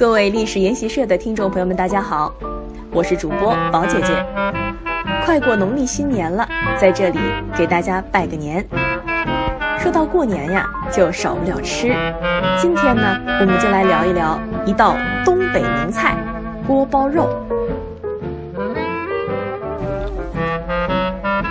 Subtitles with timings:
[0.00, 2.32] 各位历史研习社的听众朋友们，大家好，
[2.90, 4.24] 我是主播宝姐姐。
[5.26, 6.48] 快过农历新年了，
[6.78, 7.18] 在这里
[7.54, 8.66] 给大家拜个年。
[9.78, 11.94] 说到过年呀，就少不了吃。
[12.58, 16.16] 今天呢，我们就来聊一聊一道东北名菜——
[16.66, 17.28] 锅包肉。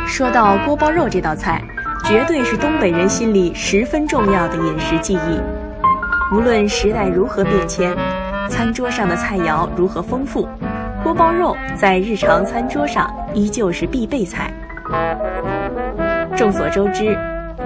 [0.08, 1.62] 说到锅包肉这道菜，
[2.04, 5.40] 绝对是东北人心里十分重要的饮食记忆。
[6.36, 7.96] 无论时代如何变迁。
[8.50, 10.50] 餐桌上的菜肴如何丰富，
[11.04, 14.52] 锅包肉在日常餐桌上依旧是必备菜。
[16.36, 17.18] 众所周知，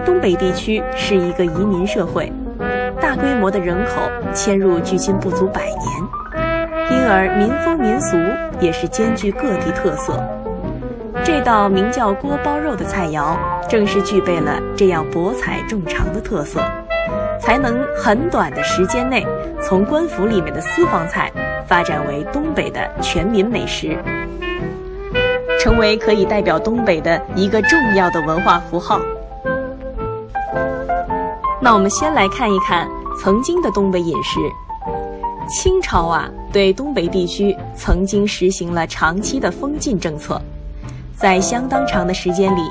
[0.05, 2.31] 东北地区是一个移民社会，
[2.99, 4.01] 大规模的人口
[4.33, 5.79] 迁入距今不足百年，
[6.91, 8.17] 因而民风民俗
[8.59, 10.21] 也是兼具各地特色。
[11.23, 13.37] 这道名叫锅包肉的菜肴，
[13.69, 16.61] 正是具备了这样博采众长的特色。
[17.39, 19.27] 才能很短的时间内，
[19.65, 21.31] 从官府里面的私房菜
[21.65, 23.97] 发展为东北的全民美食，
[25.59, 28.99] 成为可以代表东北的一个重要的文化符号。
[31.61, 34.39] 那我们先来看一看曾经的东北饮食。
[35.49, 40.41] 清朝啊，对东北地区曾经实行了长期的封禁政策，
[41.15, 42.61] 在相当长的时间里。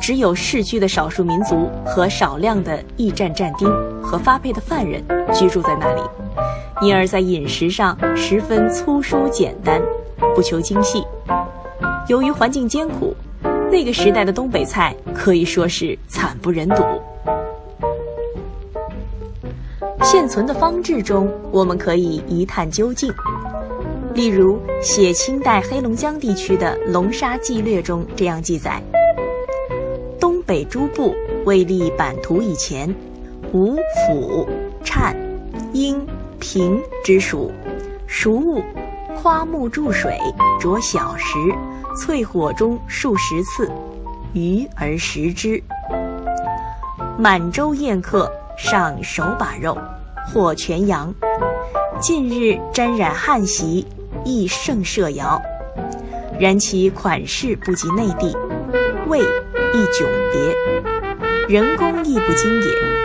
[0.00, 3.68] 只有市区的少数民族和少量的驿站站丁
[4.02, 6.02] 和发配的犯人居住在那里，
[6.82, 9.80] 因而，在饮食上十分粗疏简单，
[10.34, 11.02] 不求精细。
[12.08, 13.14] 由于环境艰苦，
[13.70, 16.84] 那个时代的东北菜可以说是惨不忍睹。
[20.02, 23.12] 现存的方志中，我们可以一探究竟。
[24.14, 28.80] 例如，写清代黑龙江地区的《龙沙纪略》中这样记载。
[30.20, 32.94] 东北诸部未立版图以前，
[33.52, 34.48] 吴府、
[34.84, 35.16] 颤、
[35.72, 36.06] 英、
[36.40, 37.50] 平之属，
[38.06, 38.62] 熟物，
[39.20, 40.18] 夸木注水，
[40.60, 41.38] 着小石，
[41.96, 43.70] 淬火中数十次，
[44.32, 45.62] 鱼而食之。
[47.18, 49.76] 满洲宴客上手把肉，
[50.32, 51.14] 或全羊。
[52.00, 53.86] 近日沾染汉习，
[54.24, 55.40] 亦胜设肴，
[56.38, 58.36] 然其款式不及内地，
[59.06, 59.20] 味。
[59.74, 62.95] 亦迥别，人工亦不精也。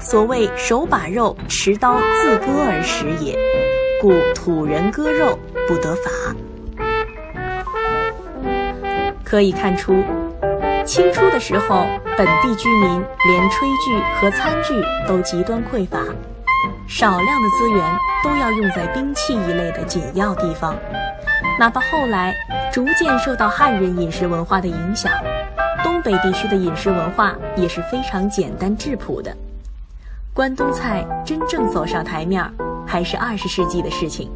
[0.00, 3.36] 所谓手把肉，持刀自割而食也，
[4.00, 6.10] 故土人割肉不得法。
[9.24, 10.02] 可以看出，
[10.86, 11.84] 清初的时候，
[12.16, 14.74] 本地居民连炊具和餐具
[15.06, 15.98] 都极端匮乏，
[16.86, 17.84] 少量的资源
[18.24, 20.74] 都要用在兵器一类的紧要地方。
[21.58, 22.34] 哪怕后来
[22.72, 25.12] 逐渐受到汉人饮食文化的影响。
[25.82, 29.36] 东北地区的饮食文化也是非常简单质朴的。
[30.38, 32.40] 关东菜真正走上台面，
[32.86, 34.30] 还是二十世纪的事情。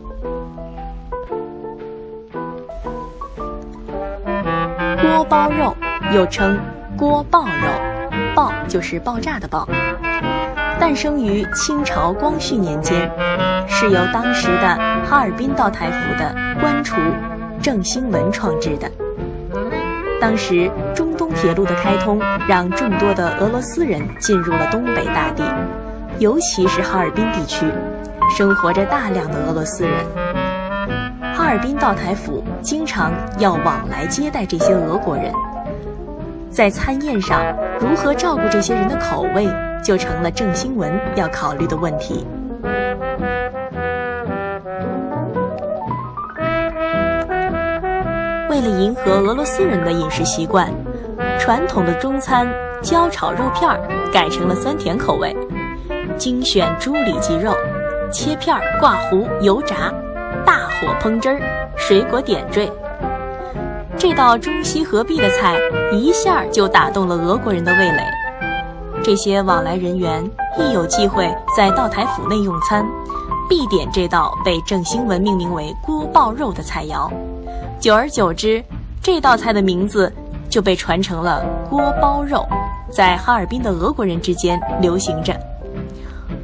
[5.00, 5.76] 锅包肉
[6.12, 6.58] 又称
[6.96, 9.64] 锅爆肉，爆就是爆炸的爆，
[10.80, 13.08] 诞生于清朝光绪年间，
[13.68, 14.76] 是由当时的
[15.08, 16.96] 哈尔滨道台府的官厨
[17.62, 18.90] 郑兴文创制的。
[20.20, 22.18] 当时中东铁路的开通，
[22.48, 25.44] 让众多的俄罗斯人进入了东北大地，
[26.22, 27.66] 尤其是哈尔滨地区，
[28.30, 29.92] 生活着大量的俄罗斯人。
[31.34, 33.10] 哈尔滨道台府经常
[33.40, 35.32] 要往来接待这些俄国人，
[36.48, 37.42] 在餐宴上
[37.80, 39.48] 如何照顾这些人的口味，
[39.82, 42.24] 就成了郑兴文要考虑的问题。
[48.48, 50.72] 为了迎合俄罗斯人的饮食习惯，
[51.36, 52.46] 传统的中餐
[52.80, 53.80] 焦炒肉片儿
[54.12, 55.36] 改成了酸甜口味，
[56.16, 57.54] 精选猪里脊肉，
[58.10, 59.92] 切片儿挂糊油炸，
[60.44, 61.40] 大火烹汁儿，
[61.76, 62.70] 水果点缀。
[63.96, 65.56] 这道中西合璧的菜
[65.92, 68.02] 一下就打动了俄国人的味蕾。
[69.02, 70.24] 这些往来人员
[70.58, 72.86] 一有机会在道台府内用餐，
[73.48, 77.10] 必点这道被郑兴文命名为“锅爆肉”的菜肴。
[77.80, 78.62] 久而久之，
[79.02, 80.12] 这道菜的名字
[80.48, 82.46] 就被传成了锅包肉，
[82.90, 85.38] 在哈尔滨的俄国人之间流行着。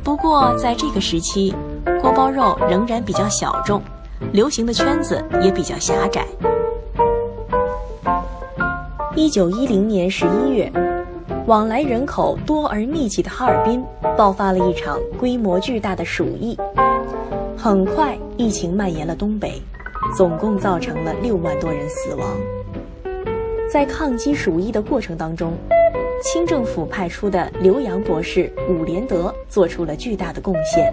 [0.09, 1.55] 不过，在这个时期，
[2.01, 3.83] 锅包肉仍然比较小众，
[4.33, 6.25] 流行的圈子也比较狭窄。
[9.15, 10.73] 一九一零年十一月，
[11.47, 13.85] 往来人口多而密集的哈尔滨
[14.17, 16.57] 爆发了一场规模巨大的鼠疫，
[17.55, 19.61] 很快疫情蔓延了东北。
[20.17, 22.27] 总共造成了六万多人死亡。
[23.71, 25.53] 在抗击鼠疫的过程当中，
[26.20, 30.93] 清政府派出的留洋博士伍连德做出了巨大的贡献。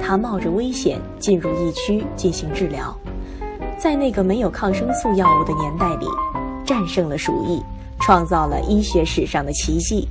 [0.00, 2.96] 他冒着危险进入疫区进行治疗，
[3.78, 6.06] 在那个没有抗生素药物的年代里，
[6.64, 7.62] 战胜了鼠疫，
[8.00, 10.08] 创造了医学史上的奇迹。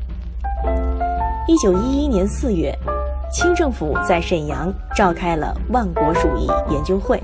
[1.47, 2.73] 一九一一年四月，
[3.31, 7.21] 清政府在沈阳召开了万国鼠疫研究会，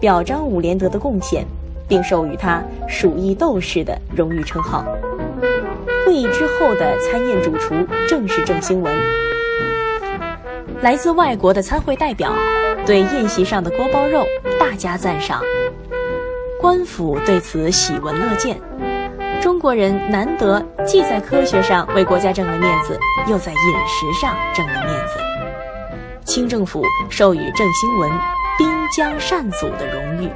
[0.00, 1.46] 表彰伍连德的贡献，
[1.88, 4.84] 并授予他“鼠疫斗士”的荣誉称号。
[6.10, 8.92] 会议之后的餐宴主厨正是郑兴文。
[10.82, 12.34] 来自外国的参会代表
[12.84, 14.26] 对宴席上的锅包肉
[14.58, 15.40] 大加赞赏，
[16.60, 18.60] 官府对此喜闻乐见。
[19.40, 22.98] 中国人难得既在科学上为国家挣了面子，
[23.28, 25.14] 又在饮食上挣了面子。
[26.24, 28.10] 清政府授予郑兴文
[28.58, 30.28] “滨江善祖”的荣誉。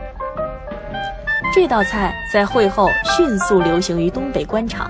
[1.52, 4.88] 这道菜在会后迅速流行于东北官场。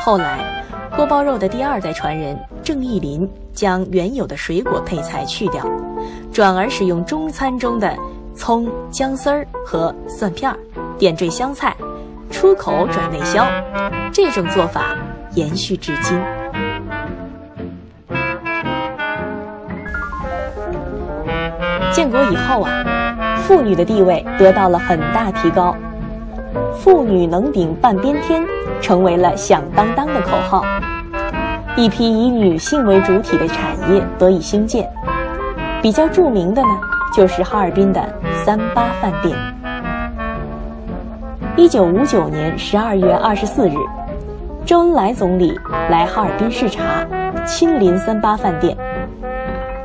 [0.00, 0.64] 后来，
[0.96, 5.62] 锅包肉的第二代传人郑义林将原有的水果配菜去掉，
[6.32, 7.94] 转而使用中餐中的
[8.34, 10.56] 葱、姜丝儿和蒜片儿，
[10.98, 11.76] 点缀香菜，
[12.30, 13.46] 出口转内销。
[14.10, 14.96] 这种做法
[15.34, 16.18] 延续至今。
[21.92, 25.76] 建国以后啊，妇女的地位得到了很大提高
[26.78, 28.42] ，“妇女能顶半边天”。
[28.80, 30.64] 成为了响当当的口号，
[31.76, 34.88] 一批以女性为主体的产业得以兴建。
[35.82, 36.68] 比较著名的呢，
[37.14, 38.02] 就是哈尔滨的
[38.42, 39.36] 三八饭店。
[41.56, 43.74] 一九五九年十二月二十四日，
[44.64, 45.52] 周恩来总理
[45.90, 47.04] 来哈尔滨视察，
[47.44, 48.74] 亲临三八饭店。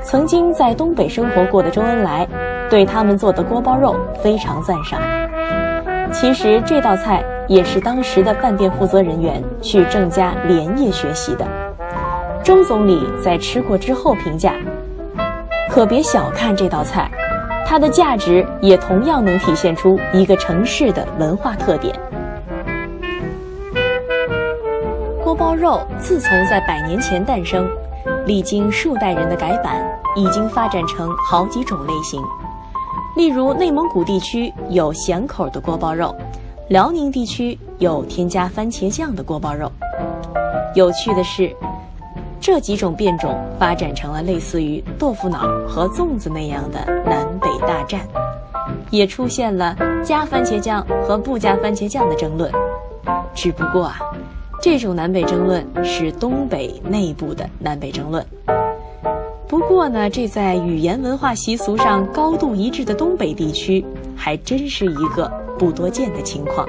[0.02, 2.26] 曾经在东北生活过的周恩来，
[2.70, 3.94] 对他们做的锅包肉
[4.24, 5.02] 非常赞赏。
[6.20, 7.24] 其实这道菜。
[7.48, 11.46] 也是当时的饭店负责人员去郑家连夜学习的。
[12.44, 14.56] 周总理在吃过之后评价
[15.70, 17.08] ：“可别小看这道菜，
[17.64, 21.96] 它的价值也同样能体现出一个城市的文化特点。”
[25.24, 27.70] 锅包肉自从在百年前诞生，
[28.26, 29.76] 历经数代人的改版，
[30.16, 32.20] 已经发展成好几种类型。
[33.16, 36.14] 例如，内蒙古地区有咸口的锅包肉。
[36.68, 39.72] 辽宁地区有添加番茄酱的锅包肉。
[40.74, 41.56] 有趣的是，
[42.42, 48.02] 这几种变种发展成了类似于豆腐脑和粽子那样的南北大战，
[48.90, 52.52] 也出现了加番茄酱和不加番茄酱的争论。
[53.34, 54.00] 只不过啊，
[54.62, 58.26] 这种南北争论是东北内部的南北争论。
[59.48, 65.32] 不过呢，这在语言文化习俗上高度一致的东北地区，还真是一个。
[65.58, 66.68] 不多见的情况。